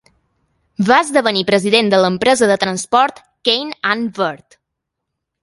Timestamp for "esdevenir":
1.07-1.43